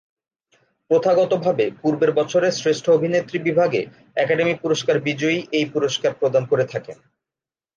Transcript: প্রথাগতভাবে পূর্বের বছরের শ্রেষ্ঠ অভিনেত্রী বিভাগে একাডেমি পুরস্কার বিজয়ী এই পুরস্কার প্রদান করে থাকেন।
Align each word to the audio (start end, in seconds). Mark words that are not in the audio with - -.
প্রথাগতভাবে 0.91 1.65
পূর্বের 1.81 2.11
বছরের 2.11 2.53
শ্রেষ্ঠ 2.53 2.85
অভিনেত্রী 2.89 3.37
বিভাগে 3.39 3.81
একাডেমি 4.15 4.53
পুরস্কার 4.61 4.95
বিজয়ী 4.99 5.39
এই 5.51 5.65
পুরস্কার 5.73 6.11
প্রদান 6.13 6.43
করে 6.45 6.65
থাকেন। 6.65 6.97